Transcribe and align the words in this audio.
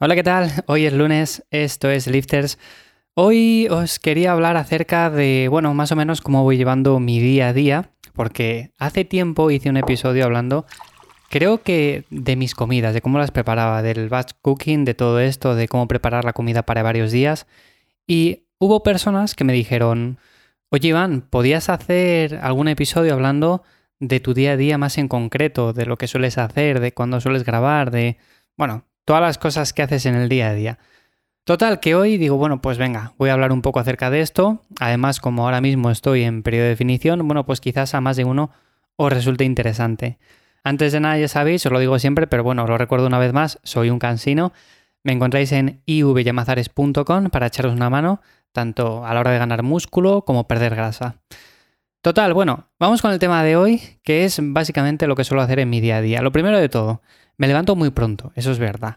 Hola, 0.00 0.14
¿qué 0.14 0.22
tal? 0.22 0.48
Hoy 0.66 0.86
es 0.86 0.92
lunes, 0.92 1.44
esto 1.50 1.90
es 1.90 2.06
Lifters. 2.06 2.56
Hoy 3.14 3.66
os 3.68 3.98
quería 3.98 4.30
hablar 4.30 4.56
acerca 4.56 5.10
de, 5.10 5.48
bueno, 5.50 5.74
más 5.74 5.90
o 5.90 5.96
menos 5.96 6.20
cómo 6.20 6.44
voy 6.44 6.56
llevando 6.56 7.00
mi 7.00 7.18
día 7.18 7.48
a 7.48 7.52
día, 7.52 7.90
porque 8.12 8.70
hace 8.78 9.04
tiempo 9.04 9.50
hice 9.50 9.70
un 9.70 9.76
episodio 9.76 10.24
hablando, 10.24 10.66
creo 11.30 11.64
que 11.64 12.04
de 12.10 12.36
mis 12.36 12.54
comidas, 12.54 12.94
de 12.94 13.00
cómo 13.00 13.18
las 13.18 13.32
preparaba, 13.32 13.82
del 13.82 14.08
batch 14.08 14.34
cooking, 14.40 14.84
de 14.84 14.94
todo 14.94 15.18
esto, 15.18 15.56
de 15.56 15.66
cómo 15.66 15.88
preparar 15.88 16.24
la 16.24 16.32
comida 16.32 16.62
para 16.62 16.84
varios 16.84 17.10
días. 17.10 17.48
Y 18.06 18.44
hubo 18.60 18.84
personas 18.84 19.34
que 19.34 19.42
me 19.42 19.52
dijeron, 19.52 20.18
oye 20.70 20.90
Iván, 20.90 21.22
¿podías 21.22 21.68
hacer 21.68 22.36
algún 22.36 22.68
episodio 22.68 23.14
hablando 23.14 23.64
de 23.98 24.20
tu 24.20 24.32
día 24.32 24.52
a 24.52 24.56
día 24.56 24.78
más 24.78 24.96
en 24.96 25.08
concreto, 25.08 25.72
de 25.72 25.86
lo 25.86 25.96
que 25.96 26.06
sueles 26.06 26.38
hacer, 26.38 26.78
de 26.78 26.94
cuándo 26.94 27.20
sueles 27.20 27.42
grabar, 27.42 27.90
de, 27.90 28.16
bueno, 28.56 28.84
todas 29.08 29.22
las 29.22 29.38
cosas 29.38 29.72
que 29.72 29.80
haces 29.80 30.04
en 30.04 30.16
el 30.16 30.28
día 30.28 30.50
a 30.50 30.52
día. 30.52 30.78
Total, 31.44 31.80
que 31.80 31.94
hoy 31.94 32.18
digo, 32.18 32.36
bueno, 32.36 32.60
pues 32.60 32.76
venga, 32.76 33.14
voy 33.16 33.30
a 33.30 33.32
hablar 33.32 33.52
un 33.52 33.62
poco 33.62 33.80
acerca 33.80 34.10
de 34.10 34.20
esto. 34.20 34.60
Además, 34.80 35.18
como 35.18 35.46
ahora 35.46 35.62
mismo 35.62 35.90
estoy 35.90 36.24
en 36.24 36.42
periodo 36.42 36.64
de 36.64 36.68
definición, 36.68 37.26
bueno, 37.26 37.46
pues 37.46 37.62
quizás 37.62 37.94
a 37.94 38.02
más 38.02 38.18
de 38.18 38.24
uno 38.24 38.50
os 38.96 39.10
resulte 39.10 39.44
interesante. 39.44 40.18
Antes 40.62 40.92
de 40.92 41.00
nada, 41.00 41.16
ya 41.16 41.26
sabéis, 41.26 41.64
os 41.64 41.72
lo 41.72 41.78
digo 41.78 41.98
siempre, 41.98 42.26
pero 42.26 42.44
bueno, 42.44 42.64
os 42.64 42.68
lo 42.68 42.76
recuerdo 42.76 43.06
una 43.06 43.18
vez 43.18 43.32
más, 43.32 43.60
soy 43.62 43.88
un 43.88 43.98
cansino. 43.98 44.52
Me 45.02 45.14
encontráis 45.14 45.52
en 45.52 45.80
ivyamazares.com 45.86 47.30
para 47.30 47.46
echaros 47.46 47.72
una 47.72 47.88
mano, 47.88 48.20
tanto 48.52 49.06
a 49.06 49.14
la 49.14 49.20
hora 49.20 49.30
de 49.30 49.38
ganar 49.38 49.62
músculo 49.62 50.26
como 50.26 50.46
perder 50.46 50.74
grasa. 50.74 51.16
Total, 52.08 52.32
bueno, 52.32 52.70
vamos 52.78 53.02
con 53.02 53.12
el 53.12 53.18
tema 53.18 53.44
de 53.44 53.56
hoy, 53.56 53.82
que 54.02 54.24
es 54.24 54.40
básicamente 54.40 55.06
lo 55.06 55.14
que 55.14 55.24
suelo 55.24 55.42
hacer 55.42 55.58
en 55.58 55.68
mi 55.68 55.82
día 55.82 55.98
a 55.98 56.00
día. 56.00 56.22
Lo 56.22 56.32
primero 56.32 56.58
de 56.58 56.70
todo, 56.70 57.02
me 57.36 57.46
levanto 57.46 57.76
muy 57.76 57.90
pronto, 57.90 58.32
eso 58.34 58.50
es 58.50 58.58
verdad. 58.58 58.96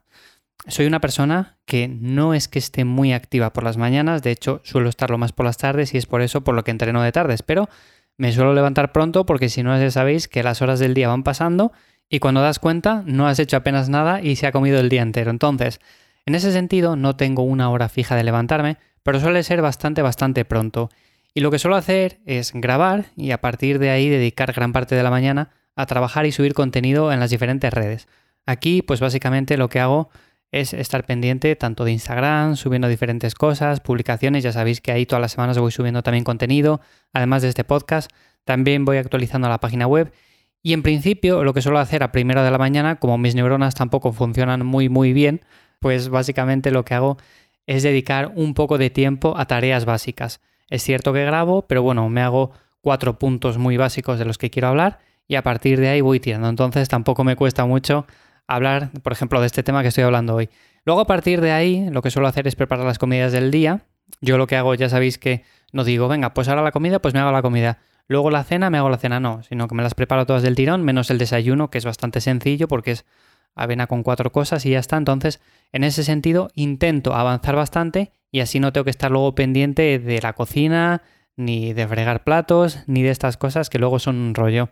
Soy 0.67 0.85
una 0.85 1.01
persona 1.01 1.57
que 1.65 1.89
no 1.89 2.34
es 2.34 2.47
que 2.47 2.57
esté 2.57 2.85
muy 2.85 3.11
activa 3.11 3.51
por 3.51 3.65
las 3.65 3.75
mañanas, 3.75 4.23
de 4.23 4.31
hecho 4.31 4.62
suelo 4.63 4.87
estarlo 4.87 5.17
más 5.17 5.34
por 5.34 5.45
las 5.45 5.57
tardes 5.57 5.93
y 5.93 5.98
es 5.98 6.05
por 6.05 6.21
eso 6.21 6.45
por 6.45 6.55
lo 6.55 6.63
que 6.63 6.71
entreno 6.71 7.01
de 7.01 7.12
tardes, 7.12 7.43
pero 7.43 7.67
me 8.15 8.32
suelo 8.32 8.54
levantar 8.54 8.93
pronto 8.93 9.26
porque 9.26 9.49
si 9.49 9.62
no 9.62 9.77
ya 9.77 9.91
sabéis 9.91 10.29
que 10.29 10.41
las 10.41 10.62
horas 10.62 10.79
del 10.79 10.93
día 10.93 11.09
van 11.09 11.23
pasando 11.23 11.73
y 12.07 12.20
cuando 12.20 12.41
das 12.41 12.59
cuenta 12.59 13.04
no 13.05 13.27
has 13.27 13.39
hecho 13.39 13.57
apenas 13.57 13.89
nada 13.89 14.21
y 14.21 14.37
se 14.37 14.48
ha 14.48 14.54
comido 14.54 14.79
el 14.79 14.87
día 14.87 15.01
entero. 15.01 15.32
Entonces, 15.32 15.82
en 16.26 16.34
ese 16.34 16.54
sentido 16.54 16.95
no 16.95 17.17
tengo 17.17 17.43
una 17.43 17.71
hora 17.71 17.89
fija 17.89 18.15
de 18.15 18.23
levantarme, 18.23 18.77
pero 19.04 19.20
suele 19.20 19.43
ser 19.43 19.62
bastante, 19.62 20.01
bastante 20.01 20.45
pronto. 20.45 20.89
Y 21.34 21.41
lo 21.41 21.51
que 21.51 21.60
suelo 21.60 21.77
hacer 21.77 22.20
es 22.26 22.51
grabar 22.54 23.05
y 23.15 23.32
a 23.32 23.40
partir 23.40 23.79
de 23.79 23.90
ahí 23.90 24.10
dedicar 24.10 24.51
gran 24.54 24.74
parte 24.74 24.96
de 24.96 25.04
la 25.04 25.10
mañana 25.12 25.49
a 25.76 25.85
trabajar 25.85 26.26
y 26.26 26.32
subir 26.32 26.54
contenido 26.54 27.13
en 27.13 27.20
las 27.20 27.29
diferentes 27.29 27.73
redes. 27.73 28.07
Aquí, 28.46 28.82
pues 28.82 28.99
básicamente 28.99 29.57
lo 29.57 29.70
que 29.70 29.79
hago 29.79 30.10
es 30.51 30.73
estar 30.73 31.05
pendiente 31.05 31.55
tanto 31.55 31.85
de 31.85 31.93
Instagram, 31.93 32.57
subiendo 32.57 32.90
diferentes 32.90 33.35
cosas, 33.35 33.79
publicaciones, 33.79 34.43
ya 34.43 34.51
sabéis 34.51 34.82
que 34.82 34.91
ahí 34.91 35.05
todas 35.05 35.21
las 35.21 35.32
semanas 35.32 35.57
voy 35.57 35.71
subiendo 35.71 36.04
también 36.04 36.26
contenido, 36.26 36.82
además 37.13 37.41
de 37.41 37.49
este 37.49 37.63
podcast, 37.63 38.12
también 38.43 38.84
voy 38.84 38.98
actualizando 38.98 39.48
la 39.48 39.60
página 39.60 39.88
web 39.88 40.12
y 40.62 40.73
en 40.73 40.84
principio 40.84 41.43
lo 41.43 41.54
que 41.54 41.62
suelo 41.62 41.79
hacer 41.79 42.04
a 42.04 42.12
primera 42.12 42.43
de 42.43 42.51
la 42.51 42.57
mañana, 42.57 42.98
como 42.98 43.18
mis 43.18 43.35
neuronas 43.35 43.76
tampoco 43.76 44.12
funcionan 44.12 44.66
muy 44.66 44.90
muy 44.90 45.13
bien, 45.13 45.41
pues 45.79 46.10
básicamente 46.10 46.71
lo 46.71 46.84
que 46.85 46.93
hago 46.93 47.18
es 47.66 47.84
dedicar 47.84 48.34
un 48.35 48.54
poco 48.54 48.77
de 48.77 48.90
tiempo 48.90 49.38
a 49.38 49.45
tareas 49.45 49.85
básicas. 49.85 50.41
Es 50.71 50.83
cierto 50.83 51.11
que 51.11 51.25
grabo, 51.25 51.67
pero 51.67 51.83
bueno, 51.83 52.09
me 52.09 52.21
hago 52.21 52.51
cuatro 52.79 53.19
puntos 53.19 53.57
muy 53.57 53.75
básicos 53.75 54.17
de 54.17 54.25
los 54.25 54.37
que 54.37 54.49
quiero 54.49 54.69
hablar 54.69 54.99
y 55.27 55.35
a 55.35 55.43
partir 55.43 55.79
de 55.79 55.89
ahí 55.89 55.99
voy 55.99 56.21
tirando. 56.21 56.47
Entonces 56.47 56.87
tampoco 56.87 57.25
me 57.25 57.35
cuesta 57.35 57.65
mucho 57.65 58.07
hablar, 58.47 58.89
por 59.03 59.11
ejemplo, 59.11 59.41
de 59.41 59.47
este 59.47 59.63
tema 59.63 59.81
que 59.81 59.89
estoy 59.89 60.05
hablando 60.05 60.33
hoy. 60.33 60.49
Luego 60.85 61.01
a 61.01 61.07
partir 61.07 61.41
de 61.41 61.51
ahí, 61.51 61.89
lo 61.91 62.01
que 62.01 62.09
suelo 62.09 62.29
hacer 62.29 62.47
es 62.47 62.55
preparar 62.55 62.85
las 62.85 62.99
comidas 62.99 63.33
del 63.33 63.51
día. 63.51 63.81
Yo 64.22 64.38
lo 64.38 64.47
que 64.47 64.55
hago, 64.55 64.73
ya 64.73 64.88
sabéis 64.88 65.17
que 65.17 65.44
no 65.73 65.83
digo, 65.83 66.07
venga, 66.07 66.33
pues 66.33 66.47
ahora 66.47 66.61
la 66.61 66.72
comida, 66.72 66.99
pues 66.99 67.13
me 67.13 67.19
hago 67.19 67.33
la 67.33 67.41
comida. 67.41 67.79
Luego 68.07 68.31
la 68.31 68.45
cena, 68.45 68.69
me 68.69 68.77
hago 68.77 68.89
la 68.89 68.97
cena, 68.97 69.19
no, 69.19 69.43
sino 69.43 69.67
que 69.67 69.75
me 69.75 69.83
las 69.83 69.93
preparo 69.93 70.25
todas 70.25 70.41
del 70.41 70.55
tirón, 70.55 70.83
menos 70.83 71.09
el 71.11 71.17
desayuno, 71.17 71.69
que 71.69 71.79
es 71.79 71.85
bastante 71.85 72.21
sencillo 72.21 72.69
porque 72.69 72.91
es 72.91 73.05
avena 73.55 73.87
con 73.87 74.03
cuatro 74.03 74.31
cosas 74.31 74.65
y 74.65 74.71
ya 74.71 74.79
está. 74.79 74.95
Entonces, 74.95 75.41
en 75.73 75.83
ese 75.83 76.05
sentido, 76.05 76.49
intento 76.55 77.13
avanzar 77.13 77.57
bastante 77.57 78.13
y 78.31 78.39
así 78.39 78.59
no 78.59 78.73
tengo 78.73 78.85
que 78.85 78.91
estar 78.91 79.11
luego 79.11 79.35
pendiente 79.35 79.99
de 79.99 80.21
la 80.21 80.33
cocina, 80.33 81.03
ni 81.35 81.73
de 81.73 81.87
fregar 81.87 82.23
platos, 82.23 82.79
ni 82.87 83.03
de 83.03 83.09
estas 83.09 83.37
cosas 83.37 83.69
que 83.69 83.79
luego 83.79 83.99
son 83.99 84.15
un 84.17 84.35
rollo. 84.35 84.69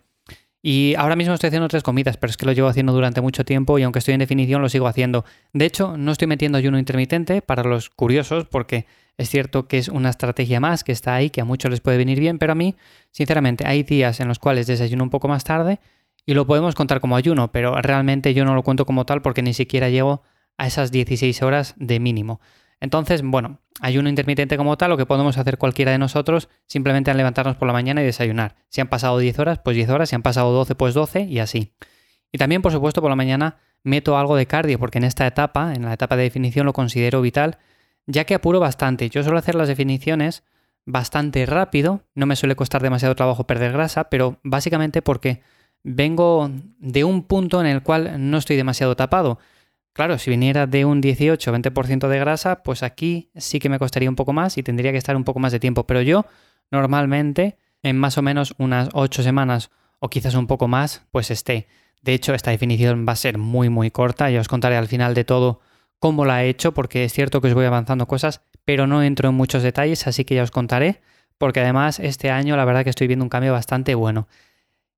Y 0.61 0.93
ahora 0.97 1.15
mismo 1.15 1.33
estoy 1.33 1.47
haciendo 1.47 1.69
tres 1.69 1.83
comidas, 1.83 2.17
pero 2.17 2.31
es 2.31 2.37
que 2.37 2.45
lo 2.45 2.51
llevo 2.51 2.67
haciendo 2.67 2.91
durante 2.91 3.21
mucho 3.21 3.45
tiempo 3.45 3.79
y 3.79 3.83
aunque 3.83 3.99
estoy 3.99 4.13
en 4.13 4.19
definición 4.19 4.61
lo 4.61 4.67
sigo 4.67 4.87
haciendo. 4.87 5.23
De 5.53 5.65
hecho, 5.65 5.95
no 5.97 6.11
estoy 6.11 6.27
metiendo 6.27 6.57
ayuno 6.57 6.77
intermitente 6.77 7.41
para 7.41 7.63
los 7.63 7.89
curiosos 7.89 8.45
porque 8.45 8.85
es 9.17 9.29
cierto 9.29 9.67
que 9.67 9.77
es 9.77 9.87
una 9.87 10.09
estrategia 10.09 10.59
más 10.59 10.83
que 10.83 10.91
está 10.91 11.15
ahí, 11.15 11.29
que 11.29 11.39
a 11.39 11.45
muchos 11.45 11.71
les 11.71 11.79
puede 11.79 11.97
venir 11.97 12.19
bien, 12.19 12.39
pero 12.39 12.51
a 12.51 12.55
mí, 12.55 12.75
sinceramente, 13.11 13.65
hay 13.65 13.83
días 13.83 14.19
en 14.19 14.27
los 14.27 14.39
cuales 14.39 14.67
desayuno 14.67 15.03
un 15.03 15.09
poco 15.09 15.29
más 15.29 15.45
tarde 15.45 15.79
y 16.25 16.33
lo 16.33 16.45
podemos 16.45 16.75
contar 16.75 16.99
como 16.99 17.15
ayuno, 17.15 17.51
pero 17.53 17.81
realmente 17.81 18.33
yo 18.33 18.43
no 18.43 18.53
lo 18.53 18.63
cuento 18.63 18.85
como 18.85 19.05
tal 19.05 19.21
porque 19.21 19.41
ni 19.41 19.53
siquiera 19.53 19.89
llego 19.89 20.23
a 20.57 20.67
esas 20.67 20.91
16 20.91 21.41
horas 21.41 21.73
de 21.77 22.01
mínimo. 22.01 22.41
Entonces, 22.81 23.22
bueno, 23.23 23.59
ayuno 23.81 24.09
intermitente 24.09 24.57
como 24.57 24.78
tal, 24.78 24.90
lo 24.90 24.97
que 24.97 25.06
podemos 25.06 25.38
hacer 25.38 25.57
cualquiera 25.57 25.91
de 25.91 25.97
nosotros, 25.97 26.50
simplemente 26.66 27.12
al 27.12 27.17
levantarnos 27.17 27.57
por 27.57 27.67
la 27.67 27.73
mañana 27.73 28.01
y 28.01 28.06
desayunar. 28.06 28.56
Si 28.69 28.81
han 28.81 28.88
pasado 28.88 29.17
10 29.17 29.40
horas, 29.40 29.59
pues 29.59 29.75
10 29.75 29.90
horas, 29.90 30.09
si 30.09 30.16
han 30.16 30.22
pasado 30.22 30.51
12, 30.51 30.75
pues 30.75 30.94
12 30.94 31.23
y 31.23 31.39
así. 31.39 31.73
Y 32.31 32.38
también, 32.38 32.62
por 32.62 32.72
supuesto, 32.72 33.01
por 33.01 33.09
la 33.09 33.16
mañana 33.16 33.57
meto 33.84 34.18
algo 34.18 34.35
de 34.35 34.45
cardio, 34.45 34.79
porque 34.79 34.97
en 34.97 35.03
esta 35.03 35.28
etapa, 35.28 35.73
en 35.73 35.84
la 35.84 35.94
etapa 35.94 36.16
de 36.16 36.23
definición, 36.23 36.66
lo 36.66 36.73
considero 36.73 37.22
vital, 37.22 37.57
ya 38.06 38.23
que 38.23 38.35
apuro 38.35 38.59
bastante. 38.59 39.09
Yo 39.09 39.23
suelo 39.23 39.38
hacer 39.38 39.56
las 39.56 39.68
definiciones 39.68 40.44
bastante 40.85 41.45
rápido, 41.45 42.01
no 42.16 42.25
me 42.25 42.35
suele 42.35 42.56
costar 42.56 42.81
demasiado 42.81 43.16
trabajo 43.16 43.45
perder 43.45 43.72
grasa, 43.72 44.06
pero 44.06 44.39
básicamente 44.44 45.01
porque 45.01 45.41
vengo 45.84 46.50
de 46.79 47.03
un 47.03 47.23
punto 47.23 47.62
en 47.62 47.68
el 47.68 47.84
cual 47.84 48.29
no 48.29 48.38
estoy 48.38 48.56
demasiado 48.56 48.95
tapado. 48.95 49.39
Claro, 49.99 50.17
si 50.17 50.29
viniera 50.29 50.65
de 50.65 50.85
un 50.85 51.01
18 51.01 51.51
20% 51.51 52.07
de 52.07 52.19
grasa, 52.19 52.63
pues 52.63 52.83
aquí 52.83 53.31
sí 53.35 53.59
que 53.59 53.67
me 53.67 53.79
costaría 53.79 54.07
un 54.07 54.15
poco 54.15 54.31
más 54.31 54.57
y 54.57 54.63
tendría 54.63 54.93
que 54.93 54.97
estar 54.97 55.17
un 55.17 55.25
poco 55.25 55.39
más 55.39 55.51
de 55.51 55.59
tiempo. 55.59 55.85
Pero 55.85 56.01
yo 56.01 56.25
normalmente 56.71 57.57
en 57.83 57.97
más 57.97 58.17
o 58.17 58.21
menos 58.21 58.55
unas 58.59 58.88
8 58.93 59.23
semanas 59.23 59.71
o 59.99 60.09
quizás 60.09 60.35
un 60.35 60.47
poco 60.47 60.69
más, 60.69 61.05
pues 61.11 61.31
esté. 61.31 61.67
De 62.01 62.13
hecho, 62.13 62.33
esta 62.33 62.51
definición 62.51 63.05
va 63.05 63.11
a 63.11 63.17
ser 63.17 63.38
muy 63.38 63.67
muy 63.67 63.91
corta 63.91 64.31
y 64.31 64.38
os 64.38 64.47
contaré 64.47 64.77
al 64.77 64.88
final 64.88 65.13
de 65.15 65.25
todo 65.25 65.59
cómo 65.99 66.23
la 66.23 66.45
he 66.45 66.47
hecho, 66.47 66.73
porque 66.73 67.03
es 67.03 67.11
cierto 67.11 67.41
que 67.41 67.49
os 67.49 67.53
voy 67.53 67.65
avanzando 67.65 68.07
cosas, 68.07 68.39
pero 68.63 68.88
no 68.88 69.03
entro 69.03 69.27
en 69.27 69.35
muchos 69.35 69.63
detalles, 69.63 70.07
así 70.07 70.23
que 70.23 70.35
ya 70.35 70.43
os 70.43 70.51
contaré, 70.51 71.01
porque 71.38 71.59
además 71.59 71.99
este 71.99 72.31
año 72.31 72.55
la 72.55 72.63
verdad 72.63 72.85
que 72.85 72.89
estoy 72.89 73.07
viendo 73.07 73.25
un 73.25 73.29
cambio 73.29 73.51
bastante 73.51 73.95
bueno. 73.95 74.29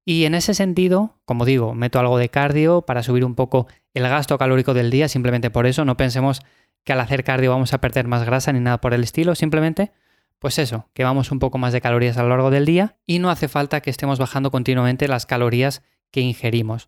Y 0.03 0.25
en 0.25 0.34
ese 0.34 0.53
sentido, 0.53 1.19
como 1.25 1.45
digo, 1.45 1.75
meto 1.75 2.00
algo 2.00 2.17
de 2.17 2.29
cardio 2.29 2.81
para 2.81 3.03
subir 3.03 3.23
un 3.23 3.35
poco 3.35 3.67
el 3.94 4.03
gasto 4.03 4.38
calórico 4.38 4.73
del 4.73 4.89
día, 4.89 5.07
simplemente 5.07 5.51
por 5.51 5.67
eso. 5.67 5.85
No 5.85 5.97
pensemos 5.97 6.41
que 6.84 6.94
al 6.94 7.00
hacer 7.00 7.23
cardio 7.23 7.51
vamos 7.51 7.73
a 7.73 7.81
perder 7.81 8.07
más 8.07 8.25
grasa 8.25 8.51
ni 8.51 8.59
nada 8.59 8.81
por 8.81 8.94
el 8.94 9.03
estilo, 9.03 9.35
simplemente, 9.35 9.91
pues 10.40 10.57
eso, 10.57 10.90
que 10.94 11.03
vamos 11.03 11.31
un 11.31 11.40
poco 11.40 11.57
más 11.57 11.73
de 11.73 11.81
calorías 11.81 12.17
a 12.17 12.23
lo 12.23 12.29
largo 12.29 12.50
del 12.50 12.66
día 12.66 12.97
y 13.06 13.19
no 13.19 13.29
hace 13.29 13.47
falta 13.47 13.81
que 13.81 13.91
estemos 13.91 14.17
bajando 14.17 14.50
continuamente 14.50 15.07
las 15.07 15.28
calorías 15.28 15.84
que 16.09 16.22
ingerimos. 16.22 16.88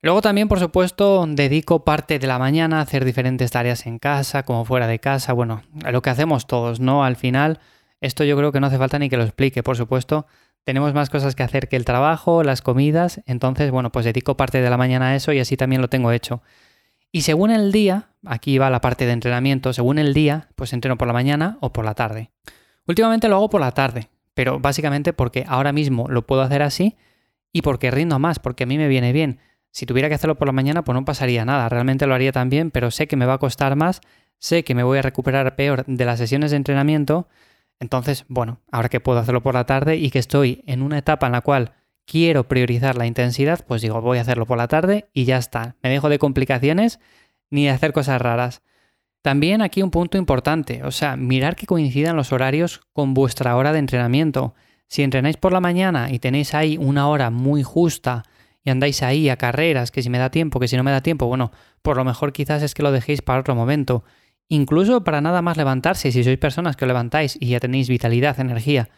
Luego 0.00 0.22
también, 0.22 0.46
por 0.46 0.60
supuesto, 0.60 1.24
dedico 1.28 1.84
parte 1.84 2.18
de 2.18 2.26
la 2.26 2.38
mañana 2.38 2.78
a 2.78 2.82
hacer 2.82 3.04
diferentes 3.04 3.50
tareas 3.50 3.86
en 3.86 3.98
casa, 3.98 4.44
como 4.44 4.64
fuera 4.64 4.86
de 4.86 5.00
casa, 5.00 5.32
bueno, 5.32 5.62
lo 5.90 6.02
que 6.02 6.10
hacemos 6.10 6.46
todos, 6.46 6.78
¿no? 6.78 7.04
Al 7.04 7.16
final, 7.16 7.58
esto 8.00 8.22
yo 8.22 8.36
creo 8.36 8.52
que 8.52 8.60
no 8.60 8.68
hace 8.68 8.78
falta 8.78 8.98
ni 8.98 9.08
que 9.08 9.16
lo 9.16 9.24
explique, 9.24 9.64
por 9.64 9.76
supuesto, 9.76 10.26
tenemos 10.68 10.92
más 10.92 11.08
cosas 11.08 11.34
que 11.34 11.42
hacer 11.42 11.66
que 11.70 11.76
el 11.76 11.86
trabajo, 11.86 12.42
las 12.42 12.60
comidas, 12.60 13.22
entonces, 13.24 13.70
bueno, 13.70 13.90
pues 13.90 14.04
dedico 14.04 14.36
parte 14.36 14.60
de 14.60 14.68
la 14.68 14.76
mañana 14.76 15.06
a 15.06 15.16
eso 15.16 15.32
y 15.32 15.40
así 15.40 15.56
también 15.56 15.80
lo 15.80 15.88
tengo 15.88 16.12
hecho. 16.12 16.42
Y 17.10 17.22
según 17.22 17.50
el 17.50 17.72
día, 17.72 18.10
aquí 18.26 18.58
va 18.58 18.68
la 18.68 18.82
parte 18.82 19.06
de 19.06 19.12
entrenamiento, 19.12 19.72
según 19.72 19.98
el 19.98 20.12
día, 20.12 20.50
pues 20.56 20.74
entreno 20.74 20.98
por 20.98 21.06
la 21.06 21.14
mañana 21.14 21.56
o 21.62 21.72
por 21.72 21.86
la 21.86 21.94
tarde. 21.94 22.32
Últimamente 22.86 23.30
lo 23.30 23.36
hago 23.36 23.48
por 23.48 23.62
la 23.62 23.72
tarde, 23.72 24.10
pero 24.34 24.60
básicamente 24.60 25.14
porque 25.14 25.46
ahora 25.48 25.72
mismo 25.72 26.06
lo 26.06 26.26
puedo 26.26 26.42
hacer 26.42 26.60
así 26.60 26.98
y 27.50 27.62
porque 27.62 27.90
rindo 27.90 28.18
más, 28.18 28.38
porque 28.38 28.64
a 28.64 28.66
mí 28.66 28.76
me 28.76 28.88
viene 28.88 29.14
bien. 29.14 29.38
Si 29.70 29.86
tuviera 29.86 30.10
que 30.10 30.16
hacerlo 30.16 30.36
por 30.36 30.48
la 30.48 30.52
mañana, 30.52 30.84
pues 30.84 30.92
no 30.92 31.06
pasaría 31.06 31.46
nada, 31.46 31.70
realmente 31.70 32.06
lo 32.06 32.14
haría 32.14 32.32
también, 32.32 32.70
pero 32.70 32.90
sé 32.90 33.06
que 33.06 33.16
me 33.16 33.24
va 33.24 33.32
a 33.32 33.38
costar 33.38 33.74
más, 33.74 34.02
sé 34.38 34.64
que 34.64 34.74
me 34.74 34.82
voy 34.82 34.98
a 34.98 35.02
recuperar 35.02 35.56
peor 35.56 35.86
de 35.86 36.04
las 36.04 36.18
sesiones 36.18 36.50
de 36.50 36.58
entrenamiento 36.58 37.26
entonces, 37.80 38.24
bueno, 38.28 38.60
ahora 38.70 38.88
que 38.88 39.00
puedo 39.00 39.18
hacerlo 39.18 39.42
por 39.42 39.54
la 39.54 39.66
tarde 39.66 39.96
y 39.96 40.10
que 40.10 40.18
estoy 40.18 40.62
en 40.66 40.82
una 40.82 40.98
etapa 40.98 41.26
en 41.26 41.32
la 41.32 41.42
cual 41.42 41.72
quiero 42.06 42.48
priorizar 42.48 42.96
la 42.96 43.06
intensidad, 43.06 43.64
pues 43.66 43.82
digo, 43.82 44.00
voy 44.00 44.18
a 44.18 44.22
hacerlo 44.22 44.46
por 44.46 44.58
la 44.58 44.68
tarde 44.68 45.08
y 45.12 45.24
ya 45.24 45.36
está. 45.36 45.76
Me 45.82 45.90
dejo 45.90 46.08
de 46.08 46.18
complicaciones 46.18 46.98
ni 47.50 47.64
de 47.64 47.70
hacer 47.70 47.92
cosas 47.92 48.20
raras. 48.20 48.62
También 49.22 49.62
aquí 49.62 49.82
un 49.82 49.90
punto 49.90 50.16
importante, 50.16 50.82
o 50.84 50.90
sea, 50.90 51.16
mirar 51.16 51.54
que 51.54 51.66
coincidan 51.66 52.16
los 52.16 52.32
horarios 52.32 52.80
con 52.92 53.14
vuestra 53.14 53.56
hora 53.56 53.72
de 53.72 53.78
entrenamiento. 53.78 54.54
Si 54.86 55.02
entrenáis 55.02 55.36
por 55.36 55.52
la 55.52 55.60
mañana 55.60 56.10
y 56.10 56.18
tenéis 56.18 56.54
ahí 56.54 56.78
una 56.78 57.08
hora 57.08 57.30
muy 57.30 57.62
justa 57.62 58.22
y 58.64 58.70
andáis 58.70 59.02
ahí 59.02 59.28
a 59.28 59.36
carreras, 59.36 59.90
que 59.90 60.02
si 60.02 60.10
me 60.10 60.18
da 60.18 60.30
tiempo, 60.30 60.60
que 60.60 60.68
si 60.68 60.76
no 60.76 60.82
me 60.82 60.90
da 60.90 61.02
tiempo, 61.02 61.26
bueno, 61.26 61.52
por 61.82 61.96
lo 61.96 62.04
mejor 62.04 62.32
quizás 62.32 62.62
es 62.62 62.74
que 62.74 62.82
lo 62.82 62.90
dejéis 62.90 63.22
para 63.22 63.40
otro 63.40 63.54
momento. 63.54 64.04
Incluso 64.48 65.04
para 65.04 65.20
nada 65.20 65.42
más 65.42 65.56
levantarse, 65.56 66.10
si 66.10 66.24
sois 66.24 66.38
personas 66.38 66.76
que 66.76 66.84
os 66.84 66.88
levantáis 66.88 67.36
y 67.38 67.50
ya 67.50 67.60
tenéis 67.60 67.88
vitalidad, 67.88 68.40
energía 68.40 68.88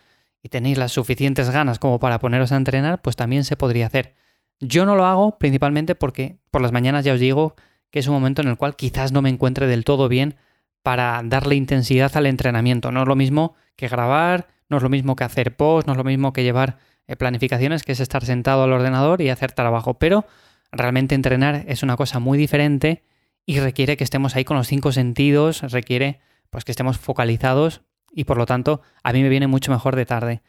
y 0.43 0.49
tenéis 0.49 0.79
las 0.79 0.93
suficientes 0.93 1.51
ganas 1.51 1.79
como 1.79 1.99
para 1.99 2.21
poneros 2.21 2.53
a 2.53 2.57
entrenar, 2.57 3.03
pues 3.03 3.17
también 3.17 3.45
se 3.45 3.57
podría 3.57 3.87
hacer. 3.87 4.15
Yo 4.61 4.87
no 4.87 4.95
lo 4.95 5.07
hago 5.07 5.39
principalmente 5.39 5.95
porque 5.95 6.39
por 6.51 6.63
las 6.63 6.73
mañanas 6.73 7.05
ya 7.05 7.15
os 7.15 7.21
digo 7.21 7.57
que 7.91 7.99
es 7.99 8.07
un 8.07 8.15
momento 8.15 8.43
en 8.43 8.49
el 8.49 8.57
cual 8.57 8.77
quizás 8.77 9.11
no 9.11 9.23
me 9.23 9.29
encuentre 9.29 9.67
del 9.67 9.85
todo 9.85 10.09
bien 10.09 10.37
para 10.83 11.21
darle 11.25 11.57
intensidad 11.57 12.17
al 12.17 12.27
entrenamiento. 12.27 12.93
No 12.93 13.03
es 13.03 13.09
lo 13.09 13.17
mismo 13.17 13.55
que 13.75 13.89
grabar, 13.89 14.49
no 14.69 14.77
es 14.77 14.83
lo 14.83 14.89
mismo 14.89 15.17
que 15.17 15.25
hacer 15.25 15.57
post, 15.57 15.87
no 15.87 15.95
es 15.95 15.97
lo 15.97 16.05
mismo 16.05 16.33
que 16.33 16.45
llevar 16.45 16.79
eh, 17.07 17.17
planificaciones, 17.17 17.83
que 17.83 17.93
es 17.93 18.01
estar 18.01 18.25
sentado 18.25 18.63
al 18.63 18.73
ordenador 18.73 19.21
y 19.21 19.31
hacer 19.31 19.53
trabajo. 19.53 19.95
Pero 19.95 20.25
realmente 20.71 21.15
entrenar 21.15 21.65
es 21.67 21.83
una 21.83 21.97
cosa 21.97 22.21
muy 22.21 22.39
diferente 22.39 23.03
y 23.47 23.61
requiere 23.61 23.97
que 23.97 24.05
estemos 24.05 24.37
ahí 24.37 24.45
con 24.45 24.57
los 24.57 24.69
cinco 24.69 24.93
sentidos, 24.93 25.63
requiere 25.73 26.21
pues 26.51 26.65
que 26.65 26.73
estemos 26.73 26.99
focalizados 26.99 27.83
y 28.13 28.25
por 28.25 28.37
lo 28.37 28.47
tanto 28.47 28.83
a 29.03 29.13
mí 29.13 29.23
me 29.23 29.29
viene 29.29 29.47
mucho 29.47 29.73
mejor 29.73 29.97
de 29.97 30.07
tarde. 30.07 30.43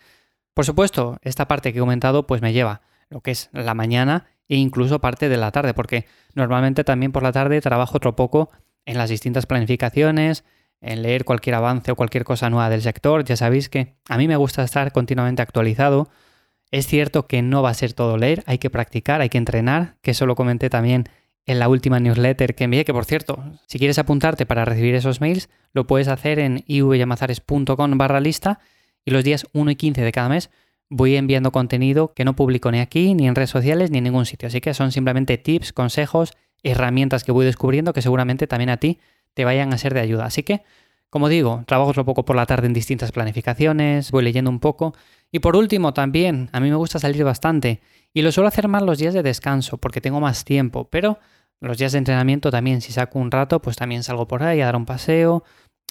Por 0.54 0.66
supuesto, 0.66 1.18
esta 1.22 1.48
parte 1.48 1.72
que 1.72 1.80
he 1.80 1.82
comentado 1.82 2.28
pues 2.28 2.42
me 2.42 2.54
lleva 2.54 2.82
lo 3.10 3.22
que 3.22 3.32
es 3.32 3.50
la 3.54 3.74
mañana 3.74 4.26
e 4.48 4.56
incluso 4.56 5.00
parte 5.00 5.30
de 5.30 5.38
la 5.38 5.52
tarde, 5.52 5.74
porque 5.74 6.06
normalmente 6.34 6.84
también 6.84 7.12
por 7.12 7.24
la 7.24 7.32
tarde 7.32 7.62
trabajo 7.62 7.98
otro 7.98 8.16
poco 8.16 8.50
en 8.86 8.98
las 8.98 9.10
distintas 9.10 9.46
planificaciones, 9.46 10.44
en 10.82 11.04
leer 11.04 11.26
cualquier 11.26 11.56
avance 11.56 11.92
o 11.92 11.96
cualquier 11.96 12.24
cosa 12.24 12.50
nueva 12.50 12.70
del 12.70 12.82
sector. 12.82 13.24
Ya 13.24 13.38
sabéis 13.38 13.70
que 13.70 13.96
a 14.10 14.18
mí 14.18 14.28
me 14.28 14.36
gusta 14.36 14.64
estar 14.64 14.92
continuamente 14.92 15.42
actualizado. 15.42 16.10
Es 16.72 16.88
cierto 16.88 17.28
que 17.28 17.42
no 17.42 17.62
va 17.62 17.70
a 17.70 17.76
ser 17.76 17.94
todo 17.94 18.18
leer, 18.18 18.44
hay 18.48 18.58
que 18.58 18.70
practicar, 18.70 19.22
hay 19.22 19.30
que 19.30 19.38
entrenar, 19.38 19.98
que 20.02 20.12
eso 20.12 20.26
lo 20.26 20.36
comenté 20.36 20.70
también 20.70 21.08
en 21.46 21.60
la 21.60 21.68
última 21.70 22.00
newsletter 22.00 22.56
que 22.56 22.66
envié, 22.66 22.86
que 22.86 22.94
por 22.94 23.06
cierto, 23.06 23.44
si 23.68 23.80
quieres 23.80 23.98
apuntarte 24.00 24.46
para 24.46 24.66
recibir 24.66 24.96
esos 24.96 25.22
mails, 25.22 25.50
lo 25.74 25.88
puedes 25.88 26.08
hacer 26.08 26.40
en 26.40 26.64
ivyamazares.com 26.68 27.98
barra 27.98 28.20
lista 28.20 28.60
y 29.06 29.12
los 29.12 29.24
días 29.24 29.48
1 29.54 29.72
y 29.72 29.76
15 29.76 30.02
de 30.02 30.12
cada 30.12 30.30
mes 30.30 30.50
voy 30.92 31.16
enviando 31.16 31.52
contenido 31.52 32.14
que 32.14 32.26
no 32.26 32.36
publico 32.36 32.70
ni 32.70 32.80
aquí, 32.80 33.16
ni 33.16 33.26
en 33.28 33.34
redes 33.34 33.50
sociales, 33.50 33.90
ni 33.92 34.00
en 34.00 34.04
ningún 34.04 34.26
sitio. 34.26 34.48
Así 34.48 34.60
que 34.60 34.74
son 34.74 34.92
simplemente 34.92 35.38
tips, 35.38 35.72
consejos, 35.72 36.34
herramientas 36.64 37.24
que 37.24 37.32
voy 37.32 37.46
descubriendo 37.46 37.94
que 37.94 38.02
seguramente 38.02 38.46
también 38.46 38.70
a 38.70 38.78
ti 38.78 39.00
te 39.34 39.46
vayan 39.46 39.74
a 39.74 39.78
ser 39.78 39.94
de 39.94 40.02
ayuda. 40.02 40.26
Así 40.26 40.44
que, 40.44 40.64
como 41.10 41.30
digo, 41.30 41.64
trabajo 41.66 41.94
un 41.96 42.06
poco 42.06 42.26
por 42.26 42.36
la 42.36 42.46
tarde 42.46 42.68
en 42.68 42.74
distintas 42.74 43.14
planificaciones, 43.14 44.12
voy 44.12 44.24
leyendo 44.24 44.52
un 44.52 44.60
poco. 44.60 44.94
Y 45.32 45.40
por 45.40 45.56
último, 45.56 45.94
también, 45.94 46.50
a 46.52 46.60
mí 46.60 46.70
me 46.70 46.76
gusta 46.76 47.00
salir 47.00 47.24
bastante. 47.24 47.80
Y 48.14 48.22
lo 48.22 48.32
suelo 48.32 48.48
hacer 48.48 48.68
más 48.68 48.84
los 48.84 48.98
días 48.98 49.14
de 49.14 49.24
descanso, 49.24 49.78
porque 49.78 50.02
tengo 50.02 50.20
más 50.20 50.44
tiempo. 50.44 50.90
Pero 50.90 51.20
los 51.60 51.78
días 51.78 51.92
de 51.94 52.00
entrenamiento 52.00 52.52
también, 52.52 52.82
si 52.82 52.92
saco 52.92 53.20
un 53.20 53.32
rato, 53.32 53.62
pues 53.62 53.76
también 53.76 54.04
salgo 54.04 54.28
por 54.28 54.44
ahí 54.44 54.62
a 54.62 54.66
dar 54.66 54.76
un 54.76 54.86
paseo, 54.86 55.44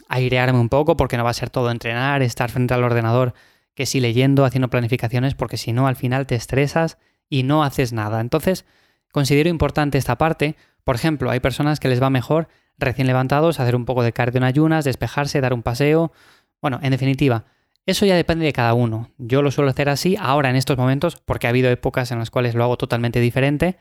airearme 0.08 0.58
un 0.58 0.68
poco, 0.68 0.96
porque 0.96 1.16
no 1.16 1.24
va 1.24 1.30
a 1.30 1.34
ser 1.34 1.50
todo 1.50 1.70
entrenar, 1.70 2.22
estar 2.22 2.50
frente 2.50 2.74
al 2.74 2.84
ordenador 2.84 3.34
que 3.74 3.86
si 3.86 4.00
leyendo, 4.00 4.44
haciendo 4.44 4.68
planificaciones, 4.68 5.34
porque 5.34 5.56
si 5.56 5.72
no, 5.72 5.86
al 5.86 5.96
final 5.96 6.26
te 6.26 6.34
estresas 6.34 6.98
y 7.28 7.44
no 7.44 7.64
haces 7.64 7.92
nada. 7.92 8.20
Entonces, 8.20 8.66
considero 9.12 9.48
importante 9.48 9.96
esta 9.96 10.18
parte. 10.18 10.56
Por 10.84 10.96
ejemplo, 10.96 11.30
hay 11.30 11.40
personas 11.40 11.80
que 11.80 11.88
les 11.88 12.02
va 12.02 12.10
mejor 12.10 12.48
recién 12.76 13.06
levantados 13.06 13.60
hacer 13.60 13.76
un 13.76 13.84
poco 13.84 14.02
de 14.02 14.12
cardio 14.12 14.38
en 14.38 14.44
ayunas, 14.44 14.84
despejarse, 14.84 15.40
dar 15.40 15.54
un 15.54 15.62
paseo. 15.62 16.12
Bueno, 16.60 16.80
en 16.82 16.90
definitiva, 16.90 17.44
eso 17.86 18.06
ya 18.06 18.14
depende 18.14 18.44
de 18.44 18.52
cada 18.52 18.74
uno. 18.74 19.10
Yo 19.18 19.42
lo 19.42 19.50
suelo 19.50 19.70
hacer 19.70 19.88
así 19.88 20.16
ahora 20.18 20.50
en 20.50 20.56
estos 20.56 20.76
momentos 20.76 21.16
porque 21.16 21.46
ha 21.46 21.50
habido 21.50 21.70
épocas 21.70 22.10
en 22.12 22.18
las 22.18 22.30
cuales 22.30 22.54
lo 22.54 22.64
hago 22.64 22.76
totalmente 22.76 23.20
diferente. 23.20 23.78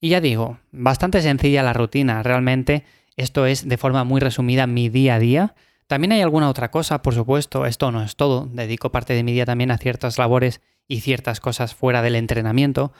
Y 0.00 0.10
ya 0.10 0.20
digo, 0.20 0.58
bastante 0.72 1.22
sencilla 1.22 1.62
la 1.62 1.72
rutina. 1.72 2.22
Realmente 2.22 2.84
esto 3.16 3.46
es 3.46 3.68
de 3.68 3.78
forma 3.78 4.04
muy 4.04 4.20
resumida 4.20 4.66
mi 4.66 4.88
día 4.88 5.16
a 5.16 5.18
día. 5.18 5.54
También 5.86 6.12
hay 6.12 6.22
alguna 6.22 6.48
otra 6.48 6.70
cosa, 6.70 7.02
por 7.02 7.14
supuesto, 7.14 7.66
esto 7.66 7.92
no 7.92 8.02
es 8.02 8.16
todo, 8.16 8.48
dedico 8.50 8.90
parte 8.90 9.12
de 9.12 9.22
mi 9.22 9.32
día 9.32 9.44
también 9.44 9.70
a 9.70 9.78
ciertas 9.78 10.18
labores 10.18 10.62
y 10.88 11.00
ciertas 11.00 11.40
cosas 11.40 11.74
fuera 11.74 12.00
del 12.00 12.14
entrenamiento, 12.14 12.92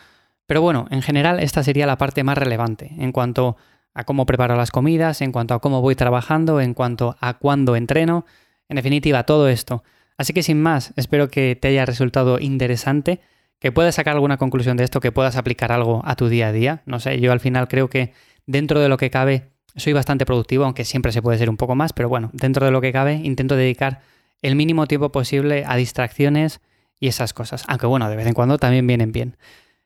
pero 0.46 0.60
bueno, 0.60 0.86
en 0.90 1.02
general 1.02 1.40
esta 1.40 1.62
sería 1.62 1.86
la 1.86 1.98
parte 1.98 2.22
más 2.24 2.36
relevante 2.36 2.92
en 2.98 3.12
cuanto 3.12 3.56
a 3.94 4.04
cómo 4.04 4.26
preparo 4.26 4.56
las 4.56 4.70
comidas, 4.70 5.22
en 5.22 5.32
cuanto 5.32 5.54
a 5.54 5.60
cómo 5.60 5.80
voy 5.80 5.94
trabajando, 5.94 6.60
en 6.60 6.74
cuanto 6.74 7.16
a 7.20 7.34
cuándo 7.34 7.76
entreno, 7.76 8.26
en 8.68 8.76
definitiva, 8.76 9.24
todo 9.24 9.48
esto. 9.48 9.82
Así 10.16 10.32
que 10.32 10.42
sin 10.42 10.60
más, 10.62 10.92
espero 10.96 11.28
que 11.28 11.56
te 11.56 11.68
haya 11.68 11.86
resultado 11.86 12.38
interesante, 12.38 13.20
que 13.58 13.72
puedas 13.72 13.94
sacar 13.94 14.14
alguna 14.14 14.36
conclusión 14.36 14.76
de 14.76 14.84
esto, 14.84 15.00
que 15.00 15.12
puedas 15.12 15.36
aplicar 15.36 15.72
algo 15.72 16.02
a 16.04 16.16
tu 16.16 16.28
día 16.28 16.48
a 16.48 16.52
día. 16.52 16.82
No 16.86 17.00
sé, 17.00 17.20
yo 17.20 17.32
al 17.32 17.40
final 17.40 17.68
creo 17.68 17.88
que 17.88 18.12
dentro 18.46 18.80
de 18.80 18.88
lo 18.88 18.96
que 18.96 19.10
cabe 19.10 19.50
soy 19.76 19.92
bastante 19.92 20.24
productivo, 20.26 20.64
aunque 20.64 20.84
siempre 20.84 21.12
se 21.12 21.22
puede 21.22 21.38
ser 21.38 21.50
un 21.50 21.56
poco 21.56 21.74
más, 21.74 21.92
pero 21.92 22.08
bueno, 22.08 22.30
dentro 22.32 22.64
de 22.64 22.72
lo 22.72 22.80
que 22.80 22.92
cabe 22.92 23.14
intento 23.14 23.56
dedicar 23.56 24.02
el 24.42 24.56
mínimo 24.56 24.86
tiempo 24.86 25.10
posible 25.10 25.64
a 25.66 25.76
distracciones 25.76 26.60
y 27.00 27.08
esas 27.08 27.32
cosas. 27.32 27.64
Aunque 27.66 27.86
bueno, 27.86 28.08
de 28.08 28.16
vez 28.16 28.26
en 28.26 28.34
cuando 28.34 28.58
también 28.58 28.86
vienen 28.86 29.12
bien. 29.12 29.36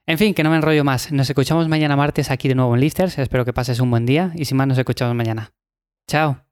En 0.06 0.18
fin, 0.18 0.34
que 0.34 0.42
no 0.42 0.50
me 0.50 0.56
enrollo 0.56 0.84
más. 0.84 1.12
Nos 1.12 1.28
escuchamos 1.28 1.68
mañana 1.68 1.94
martes 1.94 2.30
aquí 2.30 2.48
de 2.48 2.54
nuevo 2.54 2.74
en 2.74 2.80
Lifters. 2.80 3.18
Espero 3.18 3.44
que 3.44 3.52
pases 3.52 3.78
un 3.80 3.90
buen 3.90 4.06
día 4.06 4.32
y 4.34 4.46
sin 4.46 4.56
más 4.56 4.66
nos 4.66 4.78
escuchamos 4.78 5.14
mañana. 5.14 5.52
Chao. 6.06 6.47